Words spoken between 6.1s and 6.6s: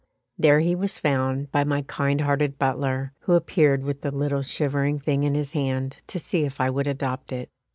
see if